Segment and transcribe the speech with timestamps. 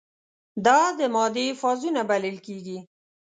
[0.65, 2.77] دا د مادې فازونه بلل کیږي.